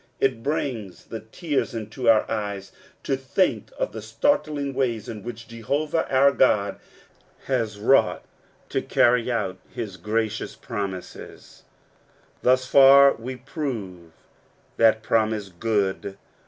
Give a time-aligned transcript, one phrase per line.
[0.19, 2.71] It brings the tears into our eyes
[3.03, 6.79] to think of the startling ways in which Jehovah, our God,
[7.45, 8.23] has wrought
[8.69, 11.65] to carry out his gracious promises.
[12.39, 14.11] *• Thus far we prove
[14.77, 16.17] that promise good.